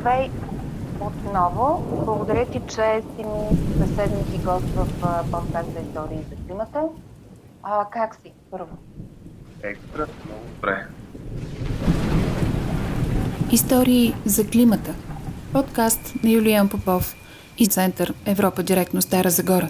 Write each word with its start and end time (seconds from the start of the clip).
Здравей 0.00 0.30
отново. 1.00 1.84
Благодаря 2.04 2.46
ти, 2.46 2.60
че 2.68 3.02
си 3.16 3.24
ми 3.24 3.58
съседник 3.78 4.34
и 4.34 4.38
гост 4.38 4.66
в 4.76 4.86
подкаста 5.30 5.80
Истории 5.88 6.18
за 6.30 6.46
климата. 6.46 6.82
А, 7.62 7.86
как 7.90 8.14
си, 8.14 8.32
първо? 8.50 8.78
Екстра, 9.62 10.06
много 10.26 10.40
добре. 10.54 10.86
Истории 13.52 14.14
за 14.24 14.46
климата. 14.46 14.94
Подкаст 15.52 16.14
на 16.24 16.30
Юлиан 16.30 16.68
Попов 16.68 17.16
и 17.58 17.66
Център 17.66 18.14
Европа 18.26 18.62
директно 18.62 19.02
Стара 19.02 19.30
Загора. 19.30 19.68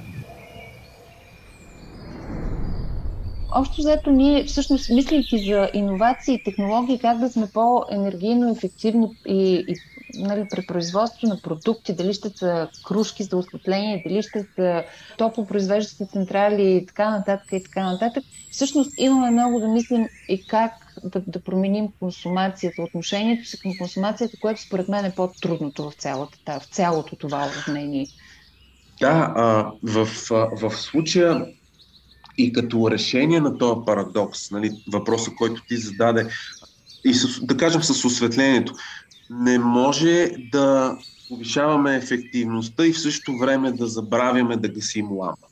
Общо 3.55 3.81
взето 3.81 4.11
ние 4.11 4.45
всъщност 4.45 4.91
мислейки 4.91 5.39
за 5.39 5.71
иновации 5.75 6.35
и 6.35 6.43
технологии, 6.45 6.99
как 6.99 7.19
да 7.19 7.31
сме 7.31 7.47
по-енергийно 7.55 8.51
ефективни 8.51 9.09
и, 9.27 9.65
и 9.69 9.75
нали, 10.15 10.47
при 10.51 10.67
производство 10.67 11.29
на 11.29 11.41
продукти, 11.41 11.95
дали 11.95 12.15
ще 12.15 12.29
са 12.29 12.69
кружки 12.85 13.25
за 13.25 13.37
осветление, 13.37 14.03
дали 14.07 14.23
ще 14.23 14.47
са 14.57 14.85
топлопроизвеждащи 15.19 16.07
централи 16.07 16.77
и 16.77 16.87
така 16.87 17.11
нататък 17.11 17.53
и 17.53 17.63
така 17.63 17.93
нататък. 17.93 18.25
Всъщност 18.51 18.93
имаме 18.99 19.31
много 19.31 19.61
да 19.61 19.69
мислим 19.69 20.07
и 20.29 20.47
как 20.47 20.73
да, 21.05 21.23
да 21.27 21.41
променим 21.41 21.89
консумацията, 21.99 22.83
отношението 22.83 23.49
си 23.49 23.61
към 23.61 23.73
консумацията, 23.79 24.37
което 24.41 24.63
според 24.63 24.89
мен 24.89 25.05
е 25.05 25.15
по-трудното 25.15 25.91
в, 25.91 25.95
цялата, 25.95 26.61
в 26.61 26.67
цялото 26.67 27.17
това 27.17 27.49
уравнение. 27.49 28.07
Да, 29.01 29.33
а, 29.37 29.73
в, 29.83 30.09
в 30.61 30.77
случая 30.77 31.47
и 32.43 32.53
като 32.53 32.91
решение 32.91 33.41
на 33.41 33.59
този 33.59 33.81
парадокс, 33.87 34.51
нали, 34.51 34.73
въпроса, 34.93 35.31
който 35.39 35.63
ти 35.69 35.77
зададе, 35.77 36.27
и 37.05 37.15
с, 37.15 37.41
да 37.45 37.57
кажем 37.57 37.83
с 37.83 38.05
осветлението, 38.05 38.75
не 39.31 39.59
може 39.59 40.31
да 40.53 40.97
повишаваме 41.29 41.97
ефективността 41.97 42.87
и 42.87 42.93
в 42.93 43.01
същото 43.01 43.39
време 43.39 43.73
да 43.73 43.87
забравяме 43.87 44.57
да 44.57 44.69
гасим 44.69 45.13
лампа. 45.13 45.47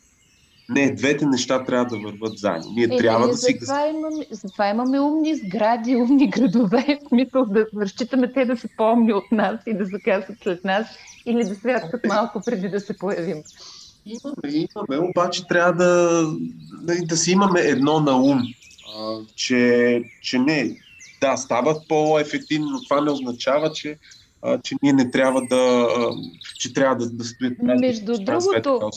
Не, 0.69 0.95
двете 0.95 1.27
неща 1.27 1.65
трябва 1.65 1.85
да 1.85 1.97
върват 1.99 2.39
заедно. 2.39 2.73
Ние 2.73 2.85
е, 2.85 2.97
трябва 2.97 3.27
е, 3.27 3.29
да 3.29 3.37
си 3.37 3.57
затова 3.61 3.89
имаме, 3.89 4.27
затова 4.31 4.69
имаме 4.69 5.01
умни 5.01 5.37
сгради, 5.37 5.97
умни 5.97 6.31
градове, 6.31 6.99
в 7.05 7.09
смисъл 7.09 7.47
да 7.47 7.67
разчитаме 7.81 8.33
те 8.33 8.45
да 8.45 8.57
са 8.57 8.69
по-умни 8.77 9.13
от 9.13 9.33
нас 9.33 9.61
и 9.67 9.75
да 9.75 9.85
закасат 9.85 10.37
след 10.43 10.65
нас 10.65 10.87
или 11.27 11.45
да 11.45 11.55
святкат 11.55 12.07
малко 12.07 12.43
преди 12.45 12.69
да 12.69 12.81
се 12.81 12.99
появим. 12.99 13.43
Имаме, 14.09 14.67
имаме, 14.75 15.09
обаче 15.09 15.47
трябва 15.47 15.73
да, 15.73 16.23
да, 16.83 17.07
да 17.07 17.17
си 17.17 17.33
имаме 17.33 17.61
едно 17.61 18.01
на 18.01 18.17
ум, 18.17 18.43
а, 18.99 19.19
че, 19.35 20.03
че 20.23 20.39
не, 20.39 20.77
да, 21.21 21.37
стават 21.37 21.89
по-ефективни, 21.89 22.67
но 22.71 22.83
това 22.85 23.01
не 23.01 23.11
означава, 23.11 23.73
че, 23.73 23.99
а, 24.43 24.59
че 24.59 24.75
ние 24.83 24.93
не 24.93 25.11
трябва 25.11 25.41
да, 25.51 25.89
а, 25.99 26.11
че 26.59 26.73
трябва 26.73 26.97
да, 26.97 27.11
да 27.11 27.25
стоят 27.25 27.59
между 27.63 28.19
другото, 28.19 28.91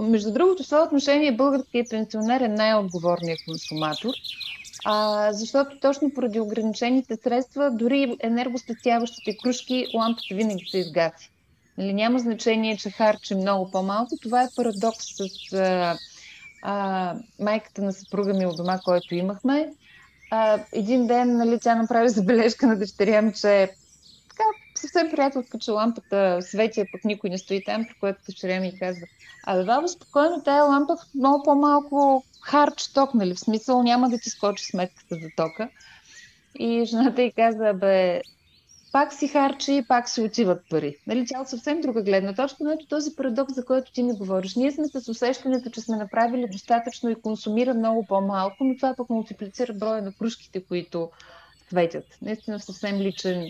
между 0.00 0.32
другото, 0.32 0.62
в 0.62 0.66
това 0.66 0.82
отношение 0.82 1.36
българският 1.36 1.90
пенсионер 1.90 2.40
е 2.40 2.48
най-отговорният 2.48 3.40
консуматор, 3.48 4.10
а, 4.84 5.32
защото 5.32 5.80
точно 5.80 6.10
поради 6.14 6.40
ограничените 6.40 7.16
средства, 7.16 7.70
дори 7.70 8.16
енергоспестяващите 8.20 9.36
кружки, 9.42 9.86
лампата 9.94 10.34
винаги 10.34 10.64
се 10.70 10.78
изгаси. 10.78 11.30
Нали, 11.78 11.92
няма 11.92 12.18
значение, 12.18 12.76
че 12.76 12.90
харчи 12.90 13.34
много 13.34 13.70
по-малко. 13.70 14.16
Това 14.22 14.42
е 14.42 14.48
парадокс 14.56 15.06
с 15.16 15.52
а, 15.52 15.98
а, 16.62 17.14
майката 17.40 17.82
на 17.82 17.92
съпруга 17.92 18.34
ми 18.34 18.46
от 18.46 18.56
дома, 18.56 18.78
който 18.84 19.14
имахме 19.14 19.72
а, 20.30 20.64
един 20.72 21.06
ден 21.06 21.36
нали, 21.36 21.58
тя 21.60 21.74
направи 21.74 22.08
забележка 22.18 22.66
на 22.66 22.78
дъщеря 22.78 23.22
ми, 23.22 23.32
че 23.32 23.70
така 24.28 24.44
съвсем 24.74 25.10
приятелска, 25.10 25.58
че 25.58 25.70
лампата 25.70 26.38
свети, 26.42 26.84
пък 26.92 27.04
никой 27.04 27.30
не 27.30 27.38
стои 27.38 27.64
там, 27.64 27.84
при 27.84 27.94
което 27.94 28.20
дъщеря 28.26 28.60
ми 28.60 28.78
казва, 28.78 29.06
абе, 29.46 29.64
баба, 29.64 29.88
спокойно, 29.88 30.42
тая 30.44 30.64
лампа 30.64 30.96
много 31.14 31.42
по-малко 31.44 32.24
харч 32.40 32.92
ток, 32.92 33.14
нали, 33.14 33.34
в 33.34 33.40
смисъл 33.40 33.82
няма 33.82 34.08
да 34.08 34.18
ти 34.18 34.30
скочи 34.30 34.64
сметката 34.64 35.14
за 35.14 35.28
тока. 35.36 35.68
И 36.58 36.84
жената 36.84 37.22
й 37.22 37.32
каза, 37.32 37.72
бе, 37.74 38.20
пак 38.96 39.12
си 39.12 39.28
харчи 39.28 39.76
и 39.76 39.84
пак 39.88 40.08
си 40.08 40.20
отиват 40.20 40.62
пари. 40.70 40.96
Нали, 41.06 41.26
тя 41.26 41.40
от 41.40 41.48
съвсем 41.48 41.80
друга 41.80 42.02
гледна 42.02 42.34
точка, 42.34 42.56
но 42.60 42.70
ето 42.70 42.86
този 42.86 43.16
парадокс, 43.16 43.54
за 43.54 43.64
който 43.64 43.92
ти 43.92 44.02
ми 44.02 44.12
говориш. 44.12 44.56
Ние 44.56 44.72
сме 44.72 44.84
с 44.88 45.08
усещането, 45.08 45.70
че 45.70 45.80
сме 45.80 45.96
направили 45.96 46.48
достатъчно 46.52 47.10
и 47.10 47.14
консумира 47.14 47.74
много 47.74 48.06
по-малко, 48.06 48.56
но 48.60 48.76
това 48.76 48.94
пък 48.96 49.10
мултиплицира 49.10 49.74
броя 49.74 50.02
на 50.02 50.12
кружките, 50.12 50.64
които 50.64 51.10
светят. 51.68 52.04
Наистина 52.22 52.60
съвсем 52.60 52.96
личен 52.96 53.44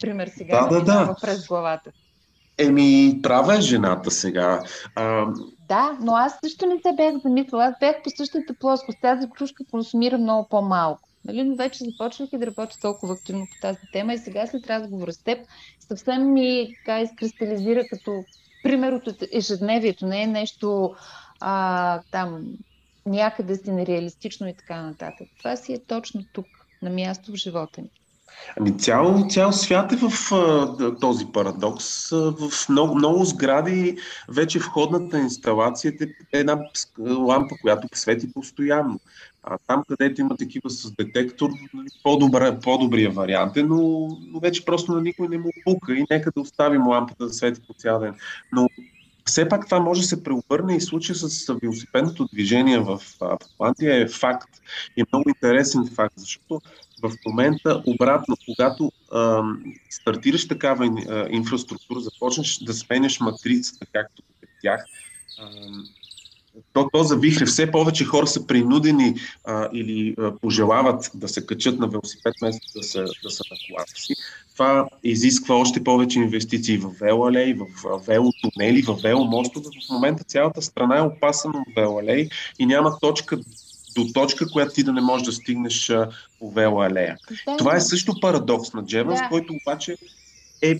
пример 0.00 0.30
сега 0.36 0.66
да, 0.66 0.80
да, 0.80 1.06
да. 1.06 1.16
през 1.22 1.46
главата. 1.46 1.90
Еми, 2.58 3.20
права 3.22 3.56
е 3.56 3.60
жената 3.60 4.10
сега. 4.10 4.62
А... 4.94 5.26
Да, 5.68 5.98
но 6.00 6.16
аз 6.16 6.38
също 6.44 6.66
не 6.66 6.76
се 6.82 6.92
бях 6.96 7.14
замислила. 7.22 7.64
Аз 7.64 7.74
бях 7.80 8.02
по 8.04 8.10
същата 8.16 8.54
плоскост. 8.60 8.98
Тази 9.02 9.30
кружка 9.30 9.64
консумира 9.70 10.18
много 10.18 10.48
по-малко. 10.48 11.08
Нали, 11.24 11.44
но 11.44 11.56
вече 11.56 11.84
започнах 11.84 12.28
и 12.32 12.38
да 12.38 12.46
работя 12.46 12.80
толкова 12.80 13.14
активно 13.14 13.46
по 13.46 13.56
тази 13.60 13.78
тема 13.92 14.14
и 14.14 14.18
сега 14.18 14.46
след 14.46 14.66
разговора 14.66 15.12
с 15.12 15.22
теб 15.22 15.38
съвсем 15.80 16.32
ми 16.32 16.74
така 16.78 17.00
изкристализира 17.00 17.88
като 17.88 18.24
пример 18.62 18.92
от 18.92 19.22
ежедневието. 19.32 20.06
Не 20.06 20.22
е 20.22 20.26
нещо 20.26 20.94
а, 21.40 22.02
там 22.10 22.46
някъде 23.06 23.56
си 23.56 23.72
нереалистично 23.72 24.48
и 24.48 24.54
така 24.56 24.82
нататък. 24.82 25.28
Това 25.38 25.56
си 25.56 25.72
е 25.72 25.84
точно 25.84 26.24
тук, 26.32 26.46
на 26.82 26.90
място 26.90 27.32
в 27.32 27.34
живота 27.34 27.80
ни. 27.80 27.88
Ами 28.56 28.78
цял, 28.78 29.26
цял 29.28 29.52
свят 29.52 29.92
е 29.92 29.96
в 29.96 30.32
а, 30.32 30.96
този 31.00 31.26
парадокс. 31.32 32.10
В 32.10 32.68
много, 32.68 32.94
много 32.94 33.24
сгради 33.24 33.96
вече 34.28 34.58
входната 34.58 35.18
инсталация 35.18 35.92
е 36.32 36.38
една 36.38 36.58
лампа, 36.98 37.54
която 37.62 37.88
свети 37.94 38.32
постоянно. 38.32 39.00
А 39.42 39.58
там, 39.66 39.82
където 39.88 40.20
има 40.20 40.36
такива 40.36 40.70
с 40.70 40.92
детектор, 40.92 41.50
по-добра, 42.02 42.60
по-добрия 42.60 43.10
вариант 43.10 43.56
е, 43.56 43.62
но, 43.62 44.08
но 44.26 44.40
вече 44.40 44.64
просто 44.64 44.92
на 44.92 45.00
никой 45.00 45.28
не 45.28 45.38
му 45.38 45.50
пука 45.64 45.94
и 45.94 46.06
нека 46.10 46.30
да 46.36 46.40
оставим 46.40 46.86
лампата 46.86 47.26
да 47.26 47.32
свети 47.32 47.60
по 47.66 47.74
цял 47.74 48.00
ден. 48.00 48.14
Но 48.52 48.68
все 49.24 49.48
пак 49.48 49.64
това 49.64 49.80
може 49.80 50.00
да 50.00 50.06
се 50.06 50.22
преобърне 50.22 50.76
и 50.76 50.80
случая 50.80 51.16
с 51.16 51.58
велосипедното 51.62 52.28
движение 52.32 52.78
в 52.78 53.00
Атлантия 53.20 54.02
е 54.02 54.08
факт. 54.08 54.48
И 54.96 55.00
е 55.00 55.04
много 55.12 55.28
интересен 55.28 55.90
факт, 55.94 56.14
защото 56.16 56.60
в 57.02 57.12
момента 57.26 57.82
обратно, 57.86 58.36
когато 58.46 58.92
а, 59.12 59.42
стартираш 59.90 60.48
такава 60.48 60.84
а, 60.84 61.26
инфраструктура, 61.30 62.00
започнеш 62.00 62.58
да 62.58 62.74
сменяш 62.74 63.20
матрицата, 63.20 63.86
както 63.92 64.22
при 64.40 64.48
тях, 64.62 64.84
а, 65.38 65.50
то, 66.72 66.88
то 66.92 67.02
завихре. 67.02 67.46
Все 67.46 67.70
повече 67.70 68.04
хора 68.04 68.26
са 68.26 68.46
принудени 68.46 69.14
а, 69.44 69.68
или 69.72 70.14
а, 70.18 70.38
пожелават 70.38 71.10
да 71.14 71.28
се 71.28 71.46
качат 71.46 71.78
на 71.78 71.88
велосипед, 71.88 72.34
вместо 72.40 72.78
да 72.78 72.82
са, 72.82 73.04
да 73.22 73.30
са 73.30 73.44
на 73.50 73.56
колата 73.68 73.92
си. 73.94 74.14
Това 74.52 74.88
изисква 75.04 75.54
още 75.54 75.84
повече 75.84 76.18
инвестиции 76.18 76.78
в 76.78 76.90
велоалей, 77.00 77.54
в 77.54 77.66
велотунели, 78.06 78.82
в 78.82 78.98
веломостове. 79.02 79.66
В 79.88 79.92
момента 79.92 80.24
цялата 80.24 80.62
страна 80.62 80.98
е 80.98 81.02
опасана 81.02 81.58
от 81.58 81.74
велоалей 81.76 82.28
и 82.58 82.66
няма 82.66 82.98
точка 83.00 83.38
до 83.94 84.12
точка, 84.14 84.50
която 84.50 84.74
ти 84.74 84.82
да 84.82 84.92
не 84.92 85.00
можеш 85.00 85.26
да 85.26 85.32
стигнеш 85.32 85.90
а, 85.90 86.08
по 86.38 86.50
велоалея. 86.50 87.16
Да. 87.46 87.56
Това 87.56 87.76
е 87.76 87.80
също 87.80 88.20
парадокс 88.20 88.72
на 88.72 88.84
Джеванс, 88.84 89.20
да. 89.20 89.28
който 89.28 89.54
обаче 89.62 89.96
е 90.62 90.74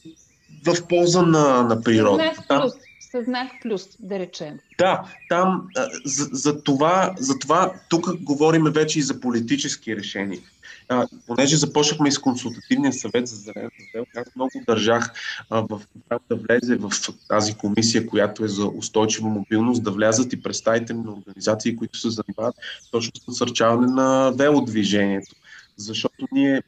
в 0.65 0.87
полза 0.89 1.23
на, 1.23 1.63
на 1.63 1.83
природата 1.83 2.73
със 3.13 3.25
знак 3.25 3.53
плюс, 3.63 3.89
да 3.99 4.19
речем. 4.19 4.59
Да, 4.79 5.05
там 5.29 5.69
за, 6.05 6.29
за, 6.33 6.63
това, 6.63 7.15
за 7.19 7.39
това 7.39 7.73
тук 7.89 8.23
говорим 8.23 8.65
вече 8.65 8.99
и 8.99 9.03
за 9.03 9.21
политически 9.21 9.97
решения. 9.97 10.41
А, 10.89 11.07
понеже 11.27 11.57
започнахме 11.57 12.11
с 12.11 12.19
консултативния 12.19 12.93
съвет 12.93 13.27
за 13.27 13.37
зелената 13.37 13.75
сделка, 13.89 14.21
аз 14.21 14.37
много 14.37 14.51
държах 14.69 15.13
а, 15.51 15.61
в 15.61 15.81
това 15.95 16.19
да 16.31 16.37
влезе 16.37 16.77
в 16.77 16.91
тази 17.29 17.55
комисия, 17.55 18.07
която 18.07 18.45
е 18.45 18.49
за 18.49 18.67
устойчива 18.67 19.29
мобилност, 19.29 19.83
да 19.83 19.91
влязат 19.91 20.33
и 20.33 20.43
представители 20.43 20.97
на 20.97 21.13
организации, 21.13 21.77
които 21.77 21.99
се 21.99 22.11
занимават 22.11 22.57
точно 22.91 23.13
с 23.21 23.29
насърчаване 23.29 23.87
на 23.87 24.33
велодвижението. 24.37 25.35
Защото 25.77 26.27
ние 26.33 26.63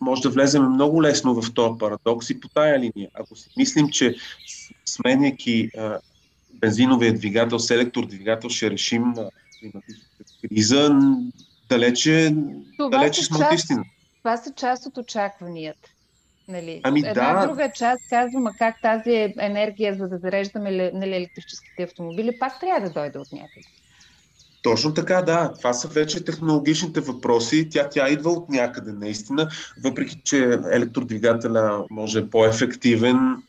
може 0.00 0.22
да 0.22 0.30
влезем 0.30 0.62
много 0.62 1.02
лесно 1.02 1.42
в 1.42 1.54
този 1.54 1.78
парадокс 1.78 2.30
и 2.30 2.40
по 2.40 2.48
тая 2.48 2.78
линия. 2.78 3.10
Ако 3.14 3.36
си 3.36 3.50
мислим, 3.56 3.88
че 3.90 4.16
сменяйки 4.84 5.70
бензиновия 6.54 7.14
двигател 7.14 7.58
с 7.58 7.70
електродвигател 7.70 8.50
ще 8.50 8.70
решим 8.70 9.04
климатичната 9.60 10.24
криза, 10.48 11.00
далече, 11.68 12.34
Това 12.78 12.90
далече 12.90 13.24
сме 13.24 13.46
от 13.46 13.54
истина. 13.54 13.84
Това 14.18 14.36
са 14.36 14.52
част 14.52 14.86
от 14.86 14.96
очакванията. 14.96 15.90
Нали? 16.48 16.80
Ами 16.84 17.00
Една 17.06 17.34
да. 17.34 17.46
друга 17.46 17.70
част 17.74 18.08
казвам, 18.10 18.46
а 18.46 18.52
как 18.58 18.82
тази 18.82 19.34
енергия, 19.38 19.94
за 19.94 20.08
да 20.08 20.18
зареждаме 20.18 20.90
нали, 20.94 21.16
електрическите 21.16 21.82
автомобили, 21.82 22.38
пак 22.38 22.60
трябва 22.60 22.88
да 22.88 22.92
дойде 22.92 23.18
от 23.18 23.32
някъде. 23.32 23.66
Точно 24.62 24.94
така, 24.94 25.22
да. 25.22 25.52
Това 25.52 25.72
са 25.72 25.88
вече 25.88 26.24
технологичните 26.24 27.00
въпроси. 27.00 27.68
Тя, 27.70 27.88
тя 27.88 28.08
идва 28.08 28.30
от 28.30 28.48
някъде, 28.48 28.92
наистина. 28.92 29.48
Въпреки, 29.84 30.20
че 30.24 30.58
електродвигателя 30.72 31.84
може 31.90 32.18
е 32.18 32.30
по-ефективен, 32.30 33.42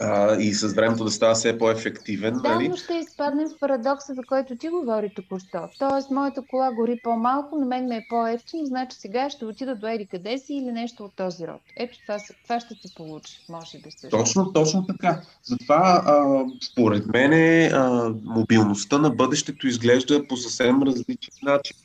а, 0.00 0.36
и 0.36 0.54
с 0.54 0.74
времето 0.74 1.04
да 1.04 1.10
става 1.10 1.34
все 1.34 1.58
по-ефективен. 1.58 2.34
Да, 2.42 2.54
нали? 2.54 2.68
но 2.68 2.76
ще 2.76 2.94
изпаднем 2.94 3.48
в 3.48 3.58
парадокса, 3.60 4.14
за 4.14 4.22
който 4.22 4.56
ти 4.56 4.68
говори 4.68 5.12
току-що. 5.16 5.68
Тоест, 5.78 6.10
моята 6.10 6.42
кола 6.50 6.72
гори 6.72 7.00
по-малко, 7.04 7.58
на 7.58 7.66
мен 7.66 7.86
ме 7.86 7.96
е 7.96 8.06
по-ефтино, 8.08 8.66
значи 8.66 8.96
сега 8.96 9.30
ще 9.30 9.44
отида 9.44 9.74
до 9.74 9.86
Еди 9.86 10.06
къде 10.06 10.38
си 10.38 10.54
или 10.54 10.72
нещо 10.72 11.04
от 11.04 11.12
този 11.16 11.46
род. 11.46 11.60
Ето 11.76 11.98
това, 12.02 12.18
това 12.42 12.60
ще 12.60 12.74
се 12.74 12.94
получи, 12.94 13.44
може 13.48 13.78
би 13.78 13.90
също. 13.90 14.08
Точно, 14.18 14.52
точно 14.52 14.86
така. 14.86 15.22
Затова, 15.42 16.02
а, 16.06 16.44
според 16.72 17.06
мен, 17.06 17.32
а, 17.72 18.14
мобилността 18.24 18.98
на 18.98 19.10
бъдещето 19.10 19.66
изглежда 19.66 20.28
по 20.28 20.36
съвсем 20.36 20.82
различен 20.82 21.34
начин. 21.42 21.76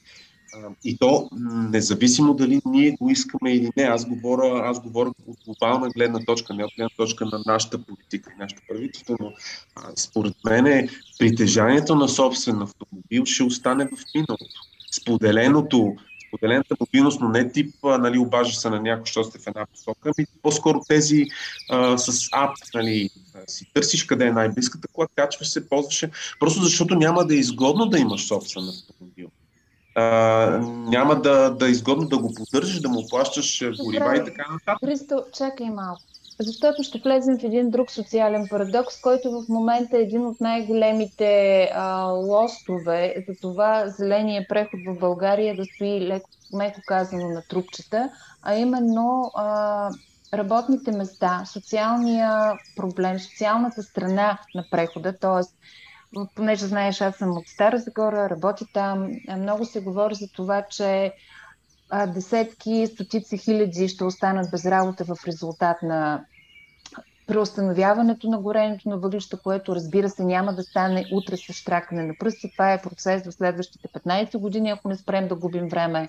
И 0.83 0.97
то 0.97 1.29
независимо 1.71 2.33
дали 2.33 2.61
ние 2.65 2.91
го 2.91 3.09
искаме 3.09 3.53
или 3.53 3.71
не. 3.77 3.83
Аз 3.83 4.05
говоря, 4.05 4.69
аз 4.69 4.81
говоря 4.81 5.11
от 5.27 5.37
глобална 5.45 5.89
гледна 5.89 6.19
точка, 6.19 6.53
не 6.53 6.63
от 6.63 6.71
гледна 6.77 6.89
точка 6.97 7.25
на 7.25 7.39
нашата 7.45 7.83
политика, 7.83 8.31
нашето 8.39 8.61
правителство, 8.69 9.15
но 9.19 9.31
а, 9.75 9.91
според 9.95 10.33
мен 10.45 10.89
притежанието 11.19 11.95
на 11.95 12.09
собствен 12.09 12.61
автомобил 12.61 13.25
ще 13.25 13.43
остане 13.43 13.85
в 13.85 13.97
миналото. 14.15 14.45
Споделеното, 14.91 15.95
споделената 16.27 16.75
мобилност, 16.79 17.21
но 17.21 17.29
не 17.29 17.51
тип, 17.51 17.75
нали, 17.83 18.17
обажа 18.17 18.53
се 18.53 18.69
на 18.69 18.81
някой, 18.81 19.05
що 19.05 19.23
сте 19.23 19.39
в 19.39 19.47
една 19.47 19.65
посока, 19.65 20.11
ами 20.17 20.27
по-скоро 20.41 20.81
тези 20.87 21.25
а, 21.69 21.97
с 21.97 22.29
ап, 22.31 22.55
нали, 22.73 23.09
си 23.47 23.65
търсиш 23.73 24.03
къде 24.03 24.25
е 24.25 24.31
най-близката 24.31 24.87
кола, 24.93 25.07
качваш 25.15 25.47
се, 25.47 25.69
ползваш 25.69 26.05
просто 26.39 26.63
защото 26.63 26.95
няма 26.95 27.25
да 27.25 27.35
е 27.35 27.37
изгодно 27.37 27.85
да 27.85 27.99
имаш 27.99 28.27
собствен 28.27 28.63
автомобил 28.69 29.29
а, 29.95 30.03
няма 30.87 31.21
да, 31.21 31.49
да 31.49 31.67
е 31.67 31.71
изгодно 31.71 32.07
да 32.07 32.17
го 32.17 32.33
поддържаш, 32.33 32.81
да 32.81 32.89
му 32.89 33.07
плащаш 33.09 33.63
горива 33.83 34.17
и 34.17 34.25
така 34.25 34.45
нататък. 34.51 34.89
Христо, 34.89 35.23
чакай 35.33 35.69
малко. 35.69 36.01
Защото 36.39 36.83
ще 36.83 36.99
влезем 36.99 37.39
в 37.39 37.43
един 37.43 37.69
друг 37.69 37.91
социален 37.91 38.47
парадокс, 38.49 39.01
който 39.01 39.31
в 39.31 39.49
момента 39.49 39.97
е 39.97 40.01
един 40.01 40.25
от 40.25 40.41
най-големите 40.41 41.63
а, 41.73 42.03
лостове 42.03 43.15
за 43.27 43.35
това 43.41 43.87
зеления 43.87 44.45
преход 44.49 44.79
в 44.87 44.99
България 44.99 45.55
да 45.55 45.65
стои 45.65 46.07
леко, 46.07 46.29
меко 46.53 46.81
казано 46.85 47.29
на 47.29 47.43
трупчета, 47.49 48.09
а 48.41 48.55
именно 48.55 49.31
а, 49.35 49.89
работните 50.33 50.91
места, 50.91 51.43
социалния 51.45 52.53
проблем, 52.75 53.19
социалната 53.19 53.83
страна 53.83 54.39
на 54.55 54.65
прехода, 54.71 55.17
т.е 55.17 55.43
понеже 56.35 56.65
знаеш, 56.65 57.01
аз 57.01 57.15
съм 57.15 57.37
от 57.37 57.47
Стара 57.47 57.77
Загора, 57.77 58.29
работи 58.29 58.65
там. 58.73 59.11
Много 59.37 59.65
се 59.65 59.81
говори 59.81 60.15
за 60.15 60.27
това, 60.27 60.63
че 60.69 61.13
десетки, 62.07 62.87
стотици 62.93 63.37
хиляди 63.37 63.87
ще 63.87 64.03
останат 64.03 64.51
без 64.51 64.65
работа 64.65 65.05
в 65.05 65.17
резултат 65.27 65.77
на 65.83 66.25
преустановяването 67.27 68.29
на 68.29 68.41
горенето 68.41 68.89
на 68.89 68.97
въглища, 68.97 69.37
което 69.37 69.75
разбира 69.75 70.09
се 70.09 70.23
няма 70.23 70.53
да 70.53 70.63
стане 70.63 71.05
утре 71.13 71.37
с 71.37 71.53
штракане 71.53 72.03
на 72.03 72.13
пръсти. 72.19 72.51
Това 72.51 72.73
е 72.73 72.81
процес 72.81 73.23
в 73.25 73.31
следващите 73.31 73.87
15 73.87 74.37
години, 74.37 74.69
ако 74.69 74.89
не 74.89 74.97
спрем 74.97 75.27
да 75.27 75.35
губим 75.35 75.67
време. 75.67 76.07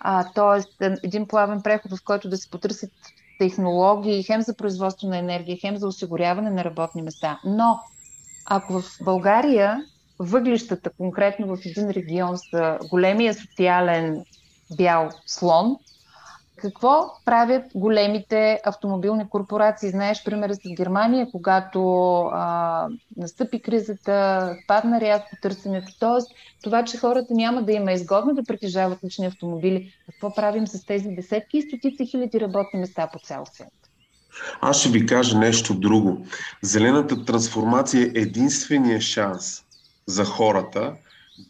А, 0.00 0.24
тоест, 0.34 0.82
един 1.02 1.28
плавен 1.28 1.62
преход, 1.62 1.92
в 1.92 2.04
който 2.04 2.28
да 2.28 2.36
се 2.36 2.50
потърсят 2.50 2.90
технологии, 3.38 4.22
хем 4.22 4.42
за 4.42 4.56
производство 4.56 5.08
на 5.08 5.18
енергия, 5.18 5.58
хем 5.60 5.76
за 5.76 5.86
осигуряване 5.86 6.50
на 6.50 6.64
работни 6.64 7.02
места. 7.02 7.40
Но 7.44 7.80
ако 8.46 8.80
в 8.80 8.84
България 9.04 9.84
въглищата, 10.18 10.90
конкретно 10.90 11.56
в 11.56 11.58
един 11.66 11.90
регион, 11.90 12.38
са 12.38 12.78
големия 12.90 13.34
социален 13.34 14.24
бял 14.76 15.10
слон, 15.26 15.76
какво 16.60 17.10
правят 17.24 17.64
големите 17.74 18.60
автомобилни 18.64 19.28
корпорации? 19.28 19.90
Знаеш 19.90 20.24
примера 20.24 20.54
с 20.54 20.58
Германия, 20.76 21.28
когато 21.32 22.18
а, 22.32 22.88
настъпи 23.16 23.62
кризата, 23.62 24.56
падна 24.66 25.00
рязко 25.00 25.36
търсенето. 25.42 25.92
Тоест, 26.00 26.32
това, 26.62 26.84
че 26.84 26.98
хората 26.98 27.34
няма 27.34 27.62
да 27.62 27.72
има 27.72 27.92
изгодно 27.92 28.34
да 28.34 28.44
притежават 28.44 29.04
лични 29.04 29.26
автомобили, 29.26 29.92
какво 30.06 30.34
правим 30.34 30.66
с 30.66 30.86
тези 30.86 31.08
десетки 31.08 31.58
и 31.58 31.62
стотици 31.62 32.06
хиляди 32.06 32.40
работни 32.40 32.80
места 32.80 33.08
по 33.12 33.18
цял 33.18 33.46
свят? 33.46 33.79
Аз 34.60 34.80
ще 34.80 34.88
ви 34.88 35.06
кажа 35.06 35.38
нещо 35.38 35.74
друго. 35.74 36.26
Зелената 36.62 37.24
трансформация 37.24 38.02
е 38.02 38.20
единствения 38.20 39.00
шанс 39.00 39.62
за 40.06 40.24
хората 40.24 40.92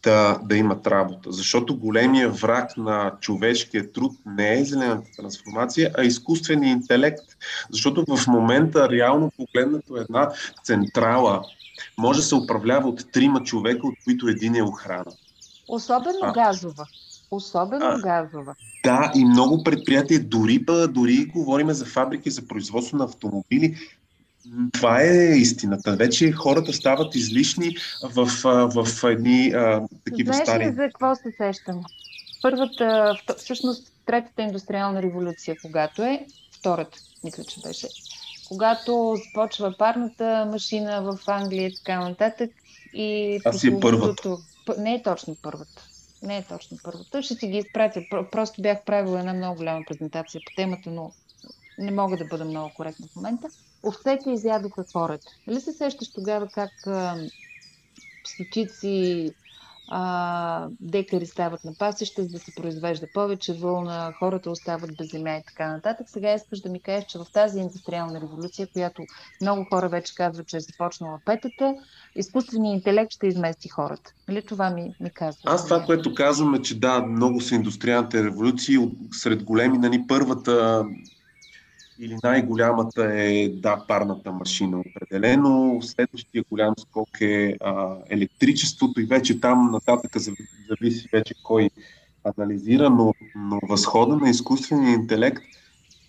да, 0.02 0.38
да 0.42 0.56
имат 0.56 0.86
работа. 0.86 1.32
Защото 1.32 1.76
големия 1.76 2.30
враг 2.30 2.76
на 2.76 3.12
човешкия 3.20 3.92
труд 3.92 4.12
не 4.26 4.58
е 4.58 4.64
зелената 4.64 5.08
трансформация, 5.16 5.90
а 5.98 6.02
изкуственият 6.02 6.82
интелект. 6.82 7.24
Защото 7.70 8.16
в 8.16 8.26
момента, 8.26 8.88
реално 8.90 9.32
погледнато, 9.36 9.96
една 9.96 10.30
централа 10.64 11.42
може 11.98 12.20
да 12.20 12.26
се 12.26 12.34
управлява 12.34 12.88
от 12.88 13.12
трима 13.12 13.42
човека, 13.42 13.86
от 13.86 13.94
които 14.04 14.28
един 14.28 14.54
е 14.54 14.62
охрана. 14.62 15.12
Особено 15.68 16.18
а. 16.22 16.32
газова. 16.32 16.86
Особено 17.30 17.86
а, 17.86 18.00
газова. 18.00 18.54
Да, 18.84 19.12
и 19.14 19.24
много 19.24 19.62
предприятия, 19.62 20.20
дори, 20.20 20.64
дори 20.88 21.24
говорим 21.24 21.70
за 21.70 21.84
фабрики 21.84 22.30
за 22.30 22.48
производство 22.48 22.96
на 22.96 23.04
автомобили, 23.04 23.76
това 24.72 25.02
е 25.02 25.36
истината. 25.36 25.96
Вече 25.96 26.32
хората 26.32 26.72
стават 26.72 27.14
излишни 27.14 27.76
в, 28.02 28.26
в, 28.26 28.84
в 28.84 29.04
едни 29.04 29.48
а, 29.48 29.82
такива 30.04 30.32
Знаеш 30.32 30.48
стари... 30.48 30.64
Знаеш 30.64 30.76
за 30.76 30.82
какво 30.82 31.14
се 31.14 31.32
сещам? 31.36 31.82
Първата, 32.42 33.14
всъщност 33.36 33.92
третата 34.06 34.42
индустриална 34.42 35.02
революция, 35.02 35.56
когато 35.62 36.02
е, 36.02 36.26
втората, 36.52 36.98
мисля, 37.24 37.44
че 37.44 37.60
беше, 37.60 37.88
когато 38.48 39.16
започва 39.26 39.74
парната 39.78 40.48
машина 40.52 41.02
в 41.02 41.18
Англия 41.26 41.66
и 41.66 41.74
така 41.74 42.00
нататък. 42.00 42.50
И 42.94 43.40
Аз 43.44 43.64
е 43.64 43.80
първата. 43.80 44.36
Не 44.78 44.94
е 44.94 45.02
точно 45.02 45.36
първата 45.42 45.89
не 46.22 46.38
е 46.38 46.42
точно 46.42 46.78
първата. 46.82 47.22
Ще 47.22 47.34
си 47.34 47.48
ги 47.48 47.58
изпратя. 47.58 48.02
Просто 48.32 48.62
бях 48.62 48.84
правила 48.84 49.18
една 49.18 49.32
много 49.32 49.56
голяма 49.56 49.84
презентация 49.88 50.40
по 50.46 50.54
темата, 50.56 50.90
но 50.90 51.12
не 51.78 51.90
мога 51.90 52.16
да 52.16 52.24
бъда 52.24 52.44
много 52.44 52.74
коректна 52.74 53.06
в 53.06 53.16
момента. 53.16 53.48
Овцете 53.82 54.30
изядоха 54.30 54.84
хората. 54.92 55.26
Нали 55.46 55.60
се 55.60 55.72
сещаш 55.72 56.12
тогава 56.12 56.48
как 56.48 56.70
а, 56.86 57.28
стотици 58.24 59.34
а, 59.90 60.68
декари 60.80 61.26
стават 61.26 61.64
на 61.64 61.74
пасище, 61.74 62.22
за 62.22 62.28
да 62.28 62.38
се 62.38 62.54
произвежда 62.56 63.06
повече 63.14 63.52
вълна, 63.52 64.12
хората 64.18 64.50
остават 64.50 64.96
без 64.96 65.10
земя 65.10 65.36
и 65.36 65.42
така 65.46 65.72
нататък. 65.72 66.08
Сега 66.08 66.34
искаш 66.34 66.60
да 66.60 66.68
ми 66.68 66.80
кажеш, 66.80 67.04
че 67.04 67.18
в 67.18 67.26
тази 67.32 67.58
индустриална 67.58 68.20
революция, 68.20 68.68
която 68.72 69.02
много 69.40 69.64
хора 69.64 69.88
вече 69.88 70.14
казват, 70.14 70.46
че 70.46 70.56
е 70.56 70.60
започнала 70.60 71.20
петата, 71.24 71.74
изкуственият 72.16 72.76
интелект 72.76 73.12
ще 73.12 73.26
измести 73.26 73.68
хората. 73.68 74.12
Нали 74.28 74.42
това 74.42 74.70
ми, 74.70 74.94
ми 75.00 75.10
казва? 75.10 75.40
Аз 75.44 75.64
това, 75.64 75.82
което 75.82 76.14
казвам 76.14 76.54
е, 76.54 76.62
че 76.62 76.80
да, 76.80 77.02
много 77.02 77.40
са 77.40 77.54
индустриалните 77.54 78.24
революции. 78.24 78.78
Сред 79.12 79.44
големи, 79.44 79.78
нали, 79.78 80.04
първата 80.08 80.84
или 82.00 82.16
най-голямата 82.22 83.04
е, 83.14 83.48
да, 83.48 83.84
парната 83.88 84.32
машина 84.32 84.80
определено. 84.80 85.80
Следващия 85.82 86.44
голям 86.50 86.74
скок 86.78 87.20
е 87.20 87.56
а, 87.60 87.96
електричеството 88.08 89.00
и 89.00 89.04
вече 89.04 89.40
там 89.40 89.70
нататък 89.70 90.16
зависи 90.68 91.08
вече 91.12 91.34
кой 91.42 91.70
анализира, 92.24 92.90
но, 92.90 93.14
но 93.36 93.58
възхода 93.68 94.16
на 94.16 94.30
изкуствения 94.30 94.94
интелект 94.94 95.42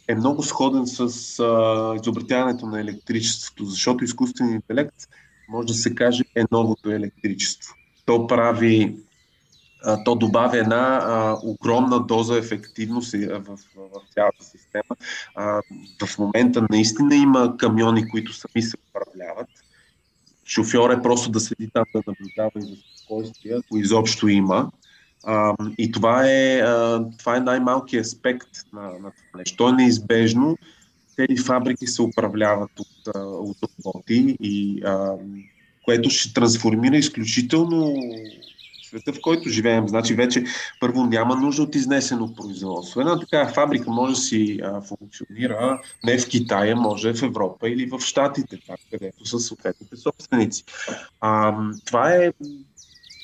е 0.07 0.15
много 0.15 0.43
сходен 0.43 0.87
с 0.87 0.99
а, 1.39 1.95
изобретяването 2.01 2.65
на 2.65 2.79
електричеството, 2.79 3.65
защото 3.65 4.03
изкуственият 4.03 4.55
интелект 4.55 4.95
може 5.49 5.67
да 5.67 5.73
се 5.73 5.95
каже 5.95 6.23
е 6.35 6.43
новото 6.51 6.91
електричество. 6.91 7.75
То 8.05 8.27
прави 8.27 8.95
то 10.05 10.15
добавя 10.15 10.57
една 10.57 10.99
а, 11.03 11.37
огромна 11.43 11.99
доза 11.99 12.37
ефективност 12.37 13.11
в, 13.11 13.39
в, 13.39 13.57
в 13.75 14.13
цялата 14.13 14.43
система. 14.43 14.95
А, 15.35 15.61
в 16.05 16.17
момента 16.19 16.67
наистина 16.69 17.15
има 17.15 17.57
камиони, 17.57 18.09
които 18.09 18.33
сами 18.33 18.61
се 18.61 18.77
управляват. 18.89 19.49
Шофьор 20.45 20.89
е 20.89 21.01
просто 21.01 21.31
да 21.31 21.39
седи 21.39 21.69
там 21.73 21.85
да 21.95 22.01
наблюдава 22.07 22.51
и 22.55 22.61
за 22.61 22.75
спокойствие, 22.95 23.53
ако 23.57 23.77
изобщо 23.77 24.27
има. 24.27 24.71
А, 25.23 25.55
и 25.77 25.91
това 25.91 26.27
е, 26.27 26.59
а, 26.59 27.05
е 27.35 27.39
най-малкият 27.39 28.05
аспект 28.05 28.49
на, 28.73 28.81
на 28.81 28.91
това 28.91 29.37
нещо. 29.37 29.57
То 29.57 29.69
е 29.69 29.71
неизбежно. 29.71 30.57
Тези 31.15 31.43
фабрики 31.43 31.87
се 31.87 32.01
управляват 32.01 32.71
от, 32.79 33.15
от 33.15 33.57
роботи, 33.63 34.37
и, 34.39 34.81
а, 34.85 35.15
което 35.85 36.09
ще 36.09 36.33
трансформира 36.33 36.97
изключително 36.97 37.93
света, 38.91 39.13
в 39.13 39.21
който 39.21 39.49
живеем. 39.49 39.87
Значи 39.87 40.13
вече 40.13 40.43
първо 40.79 41.05
няма 41.05 41.35
нужда 41.35 41.63
от 41.63 41.75
изнесено 41.75 42.35
производство. 42.35 43.01
Една 43.01 43.19
такава 43.19 43.49
фабрика 43.49 43.91
може 43.91 44.13
да 44.13 44.19
си 44.19 44.59
а, 44.63 44.81
функционира 44.81 45.81
не 46.03 46.17
в 46.17 46.27
Китая, 46.27 46.75
може 46.75 47.13
в 47.13 47.23
Европа 47.23 47.69
или 47.69 47.85
в 47.85 47.99
Штатите, 47.99 48.57
там, 48.67 48.75
където 48.91 49.25
са 49.25 49.39
съответните 49.39 49.95
собственици. 49.95 50.63
А, 51.21 51.55
това 51.85 52.15
е 52.15 52.31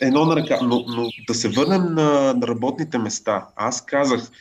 едно 0.02 0.26
на 0.26 0.36
ръка, 0.36 0.60
но, 0.62 0.84
но 0.88 1.10
да 1.28 1.34
се 1.34 1.50
върнем 1.50 1.84
на, 1.84 2.34
на 2.34 2.48
работните 2.48 2.98
места. 2.98 3.48
Аз 3.56 3.86
казах, 3.86 4.32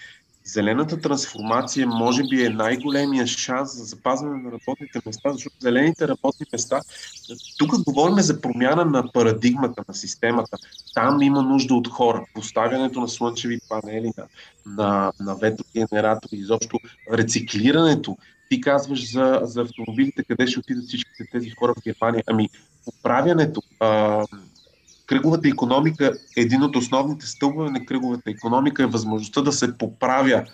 Зелената 0.46 1.00
трансформация 1.00 1.86
може 1.86 2.22
би 2.22 2.44
е 2.44 2.50
най-големия 2.50 3.26
шанс 3.26 3.76
за 3.76 3.84
запазване 3.84 4.42
на 4.42 4.52
работните 4.52 5.00
места, 5.06 5.32
защото 5.32 5.56
зелените 5.60 6.08
работни 6.08 6.46
места, 6.52 6.80
тук 7.58 7.84
говорим 7.84 8.20
за 8.20 8.40
промяна 8.40 8.84
на 8.84 9.12
парадигмата 9.12 9.84
на 9.88 9.94
системата. 9.94 10.58
Там 10.94 11.22
има 11.22 11.42
нужда 11.42 11.74
от 11.74 11.88
хора. 11.88 12.24
Поставянето 12.34 13.00
на 13.00 13.08
слънчеви 13.08 13.60
панели, 13.68 14.12
на, 14.16 14.26
на, 14.66 15.12
на 15.20 15.34
ветрогенератори, 15.34 16.36
изобщо 16.36 16.78
рециклирането. 17.12 18.16
Ти 18.50 18.60
казваш 18.60 19.12
за, 19.12 19.40
за 19.42 19.62
автомобилите, 19.62 20.24
къде 20.24 20.46
ще 20.46 20.58
отидат 20.58 20.84
всичките 20.84 21.24
тези 21.32 21.50
хора 21.50 21.74
в 21.74 21.82
Германия. 21.82 22.24
Ами, 22.26 22.48
поправянето, 22.84 23.62
а, 23.80 24.24
кръговата 25.06 25.48
економика, 25.48 26.12
един 26.36 26.62
от 26.62 26.76
основните 26.76 27.26
стълбове 27.26 27.70
на 27.70 27.86
кръговата 27.86 28.30
економика 28.30 28.82
е 28.82 28.86
възможността 28.86 29.40
да 29.40 29.52
се 29.52 29.78
поправя 29.78 30.44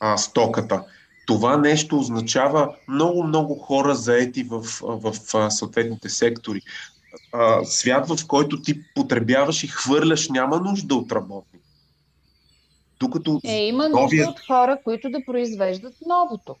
а, 0.00 0.16
стоката. 0.16 0.84
Това 1.26 1.56
нещо 1.56 1.98
означава 1.98 2.74
много-много 2.88 3.54
хора 3.54 3.94
заети 3.94 4.42
в, 4.42 4.60
в, 4.82 5.12
в 5.32 5.50
съответните 5.50 6.08
сектори. 6.08 6.60
А, 7.32 7.64
свят, 7.64 8.08
в 8.08 8.26
който 8.26 8.62
ти 8.62 8.80
потребяваш 8.94 9.64
и 9.64 9.66
хвърляш, 9.66 10.28
няма 10.28 10.60
нужда 10.60 10.94
от 10.94 11.12
работни. 11.12 11.60
Докато 13.00 13.40
е, 13.44 13.66
има 13.66 13.88
нужда 13.88 14.00
новият... 14.00 14.28
от 14.28 14.40
хора, 14.46 14.78
които 14.84 15.10
да 15.10 15.24
произвеждат 15.26 15.94
новото. 16.06 16.56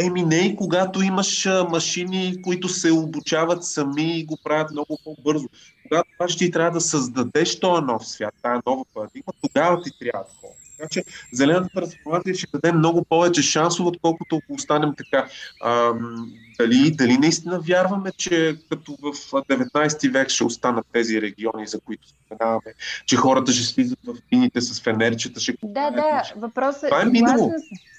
Еми 0.00 0.22
не 0.22 0.56
когато 0.56 1.02
имаш 1.02 1.48
машини, 1.70 2.42
които 2.42 2.68
се 2.68 2.92
обучават 2.92 3.64
сами 3.64 4.18
и 4.18 4.24
го 4.24 4.38
правят 4.44 4.70
много 4.70 4.98
по-бързо. 5.04 5.48
Когато 5.88 6.08
обаче 6.20 6.38
ти 6.38 6.50
трябва 6.50 6.70
да 6.70 6.80
създадеш 6.80 7.60
този 7.60 7.84
нов 7.84 8.08
свят, 8.08 8.34
тази 8.42 8.60
нова 8.66 8.84
парадигма, 8.94 9.32
тогава 9.42 9.82
ти 9.82 9.90
трябва 9.98 10.24
хора. 10.40 10.52
Така 10.76 10.88
че 10.88 11.04
зелената 11.32 11.68
трансформация 11.74 12.34
ще 12.34 12.46
даде 12.54 12.72
много 12.72 13.04
повече 13.04 13.42
шансове, 13.42 13.88
отколкото 13.88 14.36
ако 14.36 14.52
останем 14.52 14.94
така. 14.96 15.28
А, 15.62 15.92
дали, 16.58 16.90
дали 16.90 17.18
наистина 17.18 17.60
вярваме, 17.60 18.12
че 18.16 18.56
като 18.70 18.92
в 18.92 19.12
19 19.30 20.12
век 20.12 20.28
ще 20.28 20.44
останат 20.44 20.86
тези 20.92 21.22
региони, 21.22 21.66
за 21.66 21.80
които 21.80 22.08
споменаваме, 22.08 22.74
че 23.06 23.16
хората 23.16 23.52
ще 23.52 23.64
слизат 23.64 23.98
в 24.06 24.14
мините 24.32 24.60
с 24.60 24.82
фенерчета, 24.82 25.40
ще... 25.40 25.56
Да, 25.62 25.90
да, 25.90 26.22
въпросът 26.36 26.84
е... 26.84 26.88
Съгласна, 26.88 27.38
съм, 27.38 27.50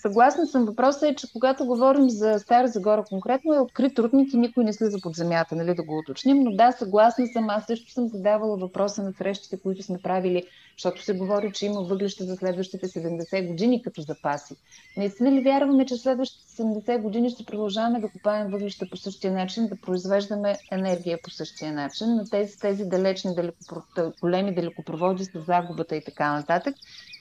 съгласна 0.01 0.47
съм. 0.47 0.65
Въпросът 0.65 1.03
е, 1.03 1.15
че 1.15 1.31
когато 1.33 1.65
говорим 1.65 2.09
за 2.09 2.39
Стара 2.39 2.67
Загора 2.67 3.03
конкретно, 3.03 3.53
е 3.53 3.59
открит 3.59 4.00
рудник 4.00 4.33
и 4.33 4.38
никой 4.38 4.63
не 4.63 4.74
слиза 4.74 4.97
под 5.03 5.15
земята, 5.15 5.55
нали, 5.55 5.75
да 5.75 5.83
го 5.83 5.97
уточним. 5.97 6.43
Но 6.43 6.51
да, 6.51 6.71
съгласна 6.71 7.27
съм. 7.27 7.50
Аз 7.50 7.65
също 7.65 7.91
съм 7.91 8.07
задавала 8.07 8.57
въпроса 8.57 9.03
на 9.03 9.13
срещите, 9.13 9.59
които 9.59 9.83
сме 9.83 9.97
правили 10.03 10.43
защото 10.77 11.03
се 11.03 11.13
говори, 11.13 11.51
че 11.53 11.65
има 11.65 11.81
въглища 11.81 12.24
за 12.24 12.35
следващите 12.35 12.88
70 12.88 13.47
години 13.47 13.81
като 13.81 14.01
запаси. 14.01 14.55
Наистина 14.97 15.31
ли 15.31 15.41
вярваме, 15.41 15.85
че 15.85 15.95
следващите 15.95 16.63
70 16.63 17.01
години 17.01 17.29
ще 17.29 17.45
продължаваме 17.45 18.00
да 18.00 18.09
купаем 18.09 18.45
въглища 18.50 18.90
по 18.90 18.98
същия 18.98 19.34
начин, 19.34 19.68
да 19.68 19.75
произвеждаме 19.75 20.58
енергия 20.72 21.20
по 21.24 21.30
същия 21.30 21.74
начин, 21.74 22.16
на 22.16 22.30
тези, 22.30 22.60
тези 22.60 22.86
далечни, 22.86 23.36
далекопро... 23.36 23.82
големи 24.22 24.56
далекопроводи 24.56 25.25
с 25.25 25.42
загубата 25.48 25.96
и 25.96 26.04
така 26.04 26.34
нататък, 26.34 26.75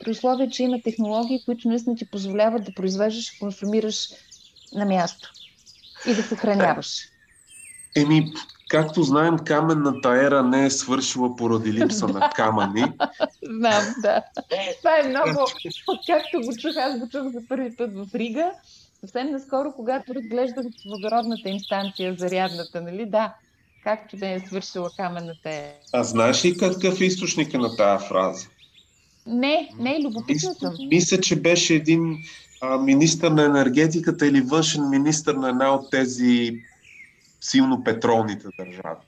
при 0.04 0.10
условие, 0.10 0.50
че 0.50 0.62
има 0.62 0.82
технологии, 0.84 1.44
които 1.44 1.68
наистина 1.68 1.96
ти 1.96 2.10
позволяват 2.10 2.64
да 2.64 2.74
произвеждаш 2.74 3.32
и 3.32 3.38
консумираш 3.38 4.08
на 4.74 4.84
място 4.84 5.32
и 6.06 6.14
да 6.14 6.22
съхраняваш. 6.22 7.08
Еми, 7.96 8.32
Както 8.68 9.02
знаем, 9.02 9.38
каменната 9.38 10.08
ера 10.08 10.42
не 10.42 10.64
е 10.66 10.70
свършила 10.70 11.36
поради 11.36 11.72
липса 11.72 12.08
на 12.08 12.30
камъни. 12.34 12.84
Знам, 13.42 13.84
да. 13.98 14.22
Това 14.78 14.98
е 14.98 15.08
много, 15.08 15.46
както 16.06 16.40
го 16.40 16.56
чух, 16.56 16.76
аз 16.76 16.98
го 16.98 17.08
чух 17.08 17.22
за 17.22 17.40
първи 17.48 17.76
път 17.76 17.90
в 17.94 18.14
Рига. 18.14 18.52
Съвсем 19.04 19.30
наскоро, 19.30 19.72
когато 19.76 20.14
разглеждах 20.14 20.66
водородната 20.86 21.48
инстанция, 21.48 22.14
зарядната, 22.18 22.80
нали? 22.80 23.06
Да, 23.06 23.34
както 23.82 24.16
да 24.16 24.28
е 24.28 24.40
свършила 24.40 24.90
каменната 24.96 25.50
ера. 25.50 25.72
А 25.92 26.04
знаеш 26.04 26.44
ли 26.44 26.56
какъв 26.56 27.00
е 27.00 27.04
източника 27.04 27.58
на 27.58 27.76
тази 27.76 28.06
фраза? 28.06 28.46
Не, 29.26 29.70
не, 29.78 30.02
любопитна 30.02 30.54
съм. 30.54 30.74
Мисля, 30.90 31.20
че 31.20 31.40
беше 31.40 31.74
един 31.74 32.18
а, 32.60 32.78
министър 32.78 33.30
на 33.30 33.44
енергетиката 33.44 34.26
или 34.26 34.40
външен 34.40 34.90
министър 34.90 35.34
на 35.34 35.48
една 35.48 35.74
от 35.74 35.90
тези 35.90 36.60
силно 37.40 37.84
петролните 37.84 38.48
държави. 38.58 39.00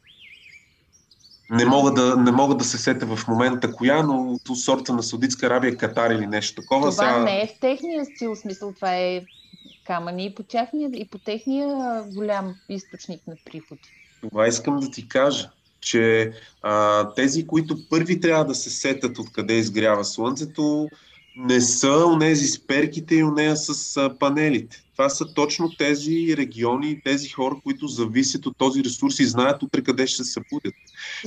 Не 1.51 1.65
мога, 1.65 1.93
да, 1.93 2.17
не 2.17 2.33
мога 2.33 2.55
да 2.55 2.65
се 2.65 2.79
сета 2.79 3.07
в 3.07 3.29
момента 3.29 3.73
коя, 3.73 4.03
но 4.03 4.39
то 4.45 4.55
сорта 4.55 4.93
на 4.93 5.03
Саудитска 5.03 5.47
Арабия, 5.47 5.77
Катар 5.77 6.11
или 6.11 6.27
нещо 6.27 6.63
такова. 6.63 6.91
Това 6.91 7.09
сега... 7.09 7.19
не 7.19 7.43
е 7.43 7.47
в 7.47 7.61
техния 7.61 8.05
стил, 8.05 8.37
смисъл 8.37 8.73
това 8.73 8.97
е 8.97 9.23
камъни 9.87 10.27
и 10.27 10.35
по, 10.35 10.43
тяхния, 10.43 10.91
и 10.95 11.09
по 11.09 11.19
техния 11.19 11.69
голям 12.15 12.55
източник 12.69 13.27
на 13.27 13.37
приход. 13.45 13.79
Това 14.21 14.47
искам 14.47 14.81
да 14.81 14.91
ти 14.91 15.09
кажа, 15.09 15.51
че 15.81 16.33
а, 16.63 17.09
тези, 17.15 17.47
които 17.47 17.89
първи 17.89 18.21
трябва 18.21 18.45
да 18.45 18.55
се 18.55 18.71
сетат 18.71 19.19
откъде 19.19 19.55
изгрява 19.55 20.05
Слънцето, 20.05 20.89
не 21.37 21.61
са 21.61 22.05
онези 22.07 22.47
с 22.47 22.67
перките 22.67 23.15
и 23.15 23.25
онея 23.25 23.57
с 23.57 23.97
а, 23.97 24.19
панелите. 24.19 24.83
Това 24.93 25.09
са 25.09 25.35
точно 25.35 25.77
тези 25.79 26.35
региони, 26.37 27.01
тези 27.05 27.29
хора, 27.29 27.57
които 27.63 27.87
зависят 27.87 28.47
от 28.47 28.57
този 28.59 28.85
ресурс 28.85 29.19
и 29.21 29.27
знаят 29.27 29.63
утре 29.63 29.83
къде 29.83 30.07
ще 30.07 30.25
се 30.25 30.33
събудят. 30.33 30.75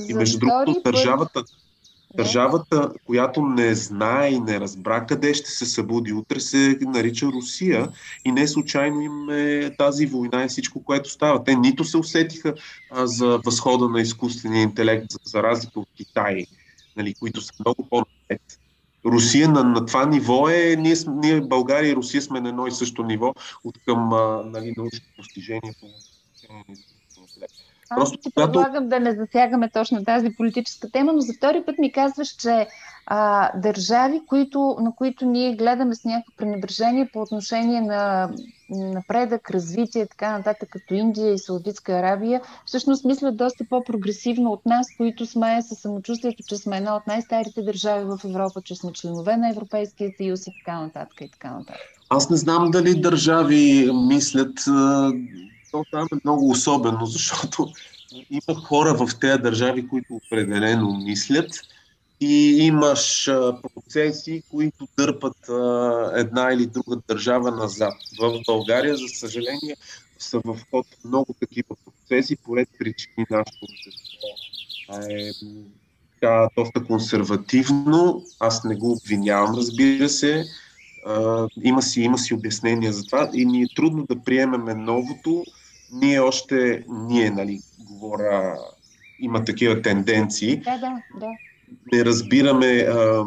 И 0.08 0.14
между 0.14 0.38
другото, 0.38 0.82
държавата, 0.84 1.44
държавата, 2.14 2.92
която 3.04 3.42
не 3.42 3.74
знае 3.74 4.28
и 4.28 4.40
не 4.40 4.60
разбра 4.60 5.06
къде 5.06 5.34
ще 5.34 5.50
се 5.50 5.66
събуди 5.66 6.12
утре, 6.12 6.40
се 6.40 6.78
нарича 6.80 7.26
Русия 7.26 7.88
и 8.24 8.32
не 8.32 8.48
случайно 8.48 9.00
им 9.00 9.30
е 9.30 9.70
тази 9.78 10.06
война 10.06 10.44
и 10.44 10.48
всичко, 10.48 10.84
което 10.84 11.10
става. 11.10 11.44
Те 11.44 11.54
нито 11.54 11.84
се 11.84 11.96
усетиха 11.96 12.54
за 12.92 13.40
възхода 13.44 13.88
на 13.88 14.00
изкуствения 14.00 14.62
интелект, 14.62 15.06
за, 15.24 15.42
разлика 15.42 15.80
от 15.80 15.88
Китай, 15.96 16.46
нали, 16.96 17.14
които 17.14 17.40
са 17.40 17.52
много 17.60 17.88
по-напред. 17.88 18.42
Русия 19.04 19.48
на, 19.48 19.64
на 19.64 19.86
това 19.86 20.06
ниво 20.06 20.48
е, 20.48 20.76
ние, 20.78 20.94
ние 21.08 21.40
България 21.40 21.90
и 21.90 21.96
Русия 21.96 22.22
сме 22.22 22.40
на 22.40 22.48
едно 22.48 22.66
и 22.66 22.72
също 22.72 23.02
ниво 23.02 23.34
от 23.64 23.78
към 23.84 24.12
а, 24.12 24.42
нали, 24.46 24.74
научни 24.76 25.06
постижения 25.16 25.74
по 25.80 25.86
Просто, 27.14 27.46
Аз 27.90 28.10
ти 28.10 28.32
когато... 28.32 28.52
предлагам 28.52 28.88
да 28.88 29.00
не 29.00 29.14
засягаме 29.14 29.70
точно 29.70 30.04
тази 30.04 30.30
политическа 30.36 30.90
тема, 30.90 31.12
но 31.12 31.20
за 31.20 31.32
втори 31.32 31.62
път 31.66 31.78
ми 31.78 31.92
казваш, 31.92 32.28
че 32.28 32.66
а, 33.06 33.50
държави, 33.58 34.22
които, 34.26 34.76
на 34.80 34.94
които 34.94 35.26
ние 35.26 35.56
гледаме 35.56 35.94
с 35.94 36.04
някакво 36.04 36.32
пренебрежение 36.36 37.08
по 37.12 37.20
отношение 37.22 37.80
на 37.80 38.30
напредък, 38.70 39.50
развитие, 39.50 40.06
така 40.06 40.32
нататък, 40.38 40.68
като 40.72 40.94
Индия 40.94 41.32
и 41.32 41.38
Саудитска 41.38 41.92
Арабия, 41.92 42.40
всъщност 42.66 43.04
мислят 43.04 43.36
доста 43.36 43.64
по-прогресивно 43.70 44.50
от 44.50 44.66
нас, 44.66 44.86
които 44.96 45.26
сме 45.26 45.62
със 45.62 45.78
самочувствието, 45.78 46.42
че 46.48 46.56
сме 46.56 46.76
една 46.76 46.96
от 46.96 47.06
най-старите 47.06 47.62
държави 47.62 48.04
в 48.04 48.20
Европа, 48.24 48.62
че 48.62 48.76
сме 48.76 48.92
членове 48.92 49.36
на 49.36 49.50
Европейския 49.50 50.10
съюз 50.16 50.46
и 50.46 50.50
така 50.64 50.80
нататък. 50.80 51.20
И 51.20 51.30
така 51.30 51.50
нататък. 51.50 51.80
Аз 52.08 52.30
не 52.30 52.36
знам 52.36 52.70
дали 52.70 53.00
държави 53.00 53.90
мислят, 53.92 54.52
то 55.72 55.84
там 55.90 56.06
е 56.12 56.20
много 56.24 56.50
особено, 56.50 57.06
защото 57.06 57.72
има 58.30 58.60
хора 58.60 58.94
в 58.94 59.18
тези 59.20 59.42
държави, 59.42 59.88
които 59.88 60.14
определено 60.14 60.98
мислят 60.98 61.50
и 62.20 62.56
имаш 62.66 63.28
а, 63.28 63.56
процеси, 63.62 64.42
които 64.50 64.88
дърпат 64.98 65.48
а, 65.48 66.12
една 66.14 66.52
или 66.52 66.66
друга 66.66 66.96
държава 67.08 67.50
назад. 67.50 67.94
В 68.20 68.40
България, 68.46 68.96
за 68.96 69.08
съжаление, 69.08 69.76
са 70.18 70.40
в 70.44 70.58
ход 70.70 70.86
много 71.04 71.34
такива 71.40 71.76
процеси, 71.84 72.36
поред 72.36 72.68
причини 72.78 73.26
нашето 73.30 73.64
общество 73.64 74.28
е 75.10 75.30
така, 76.20 76.48
доста 76.56 76.84
консервативно. 76.84 78.22
Аз 78.40 78.64
не 78.64 78.76
го 78.76 78.92
обвинявам, 78.92 79.54
разбира 79.56 80.08
се. 80.08 80.44
А, 81.06 81.46
има, 81.62 81.82
си, 81.82 82.00
има 82.00 82.18
си 82.18 82.34
обяснения 82.34 82.92
за 82.92 83.04
това 83.06 83.30
и 83.34 83.44
ни 83.44 83.62
е 83.62 83.74
трудно 83.76 84.06
да 84.06 84.22
приемеме 84.24 84.74
новото. 84.74 85.44
Ние 85.92 86.20
още, 86.20 86.84
ние, 86.88 87.30
нали, 87.30 87.60
говоря, 87.78 88.58
има 89.18 89.44
такива 89.44 89.82
тенденции. 89.82 90.56
Да, 90.56 90.78
да, 90.78 91.02
да 91.14 91.36
не 91.92 92.04
разбираме, 92.04 92.66
а, 92.66 93.24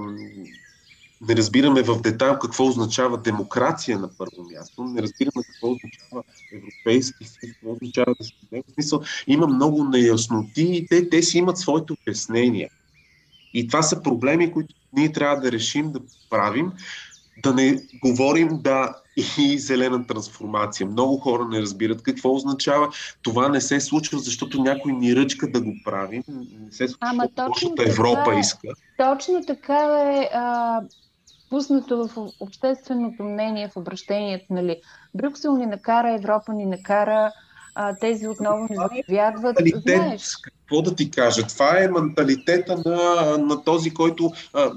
не 1.28 1.36
разбираме 1.36 1.82
в 1.82 2.02
детайл 2.02 2.40
какво 2.40 2.68
означава 2.68 3.18
демокрация 3.18 4.00
на 4.00 4.10
първо 4.18 4.44
място, 4.52 4.84
не 4.84 5.02
разбираме 5.02 5.44
какво 5.48 5.72
означава 5.72 6.24
европейски 6.52 7.26
съюз, 7.26 7.54
какво 7.54 7.72
означава 7.72 8.16
да 8.20 8.26
се 8.26 8.34
в 8.52 8.74
смисъл. 8.74 9.02
Има 9.28 9.48
много 9.48 9.84
неясноти 9.84 10.70
и 10.72 10.88
те, 10.88 11.10
те 11.10 11.22
си 11.22 11.38
имат 11.38 11.58
своите 11.58 11.94
обяснения. 11.94 12.70
И 13.54 13.68
това 13.68 13.82
са 13.82 14.02
проблеми, 14.02 14.52
които 14.52 14.76
ние 14.94 15.12
трябва 15.12 15.40
да 15.40 15.52
решим 15.52 15.92
да 15.92 16.00
правим, 16.30 16.72
да 17.38 17.54
не 17.54 17.84
говорим 17.94 18.50
да 18.62 18.96
и 19.38 19.60
зелена 19.60 20.08
трансформация. 20.08 20.88
Много 20.88 21.18
хора 21.18 21.46
не 21.46 21.62
разбират 21.62 22.04
какво 22.04 22.36
означава. 22.36 22.90
Това 23.22 23.50
не 23.50 23.62
се 23.62 23.80
случва, 23.80 24.20
защото 24.20 24.64
някой 24.64 24.94
ни 24.94 25.16
ръчка 25.16 25.52
да 25.52 25.62
го 25.62 25.74
правим. 25.86 26.24
Не 26.28 26.72
се 26.72 26.88
случва, 26.88 26.98
Ама 27.02 27.28
точно 27.36 27.76
така, 27.76 27.90
Европа 27.90 28.36
е, 28.36 28.40
иска. 28.40 28.68
Точно 28.98 29.46
така 29.48 29.78
е 30.14 30.30
а, 30.34 30.82
пуснато 31.50 32.08
в 32.08 32.32
общественото 32.40 33.24
мнение, 33.24 33.70
в 33.70 33.78
обращението. 33.78 34.46
Нали. 34.50 34.82
Брюксел 35.16 35.58
ни 35.58 35.66
накара, 35.66 36.16
Европа 36.16 36.54
ни 36.54 36.66
накара, 36.66 37.32
а, 37.76 37.96
тези 37.96 38.28
отново 38.28 38.68
ни 38.70 38.76
заповядват. 38.76 39.58
Знаеш, 39.86 40.38
какво 40.38 40.82
да 40.82 40.96
ти 40.96 41.12
кажа? 41.12 41.48
Това 41.48 41.84
е 41.84 41.88
менталитета 41.88 42.82
на, 42.86 43.38
на 43.38 43.64
този, 43.64 43.94
който 43.94 44.32
а, 44.54 44.72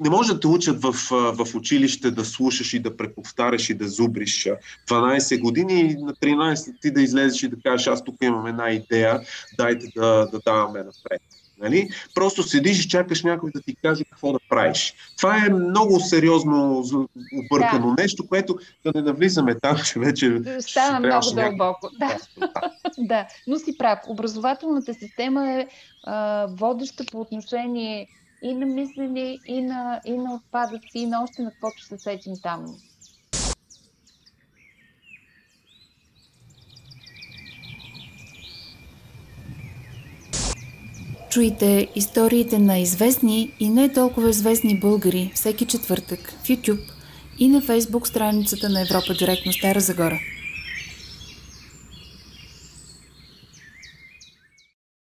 не 0.00 0.10
може 0.10 0.34
да 0.34 0.40
те 0.40 0.46
учат 0.46 0.82
в, 0.82 0.92
в 1.10 1.54
училище 1.54 2.10
да 2.10 2.24
слушаш 2.24 2.74
и 2.74 2.78
да 2.78 2.96
преповтаряш 2.96 3.70
и 3.70 3.74
да 3.74 3.88
зубриш 3.88 4.48
12 4.88 5.40
години 5.40 5.80
и 5.80 5.94
на 5.94 6.14
13 6.14 6.80
ти 6.80 6.90
да 6.90 7.02
излезеш 7.02 7.42
и 7.42 7.48
да 7.48 7.56
кажеш 7.64 7.86
аз 7.86 8.04
тук 8.04 8.16
имам 8.22 8.46
една 8.46 8.70
идея, 8.70 9.20
дайте 9.58 9.86
да, 9.96 10.28
да 10.32 10.40
даваме 10.44 10.78
напред. 10.78 11.22
Нали? 11.60 11.88
Просто 12.14 12.42
седиш 12.42 12.84
и 12.84 12.88
чакаш 12.88 13.22
някой 13.22 13.50
да 13.54 13.60
ти 13.60 13.76
каже 13.82 14.04
какво 14.04 14.32
да 14.32 14.38
правиш. 14.48 14.94
Това 15.18 15.36
е 15.46 15.50
много 15.50 16.00
сериозно 16.00 16.84
объркано 17.44 17.94
да. 17.94 18.02
нещо, 18.02 18.28
което 18.28 18.58
да 18.84 18.92
не 18.94 19.02
навлизаме 19.02 19.54
там, 19.54 19.76
че 19.86 19.98
вече. 19.98 20.40
Става 20.60 21.00
много 21.00 21.30
дълбоко. 21.34 21.90
Да. 21.98 22.18
да, 22.98 23.26
но 23.46 23.58
си 23.58 23.78
прав. 23.78 23.98
Образователната 24.08 24.94
система 24.94 25.50
е 25.50 25.66
а, 26.04 26.46
водеща 26.50 27.04
по 27.12 27.20
отношение 27.20 28.08
и 28.42 28.54
на 28.54 28.66
мислене, 28.66 29.38
и 29.46 29.62
на, 29.62 30.00
и 30.06 30.12
на 30.12 30.34
отпадъци, 30.34 30.98
и 30.98 31.06
на 31.06 31.22
още 31.22 31.42
на 31.42 31.50
каквото 31.50 31.84
се 31.84 31.98
сетим 31.98 32.32
там. 32.42 32.76
Чуйте 41.30 41.88
историите 41.94 42.58
на 42.58 42.78
известни 42.78 43.52
и 43.60 43.68
не 43.68 43.92
толкова 43.92 44.30
известни 44.30 44.80
българи 44.80 45.32
всеки 45.34 45.66
четвъртък 45.66 46.30
в 46.30 46.48
YouTube 46.48 46.92
и 47.38 47.48
на 47.48 47.62
Facebook 47.62 48.04
страницата 48.06 48.68
на 48.68 48.80
Европа 48.80 49.14
Директно 49.14 49.52
Стара 49.52 49.80
Загора. 49.80 50.20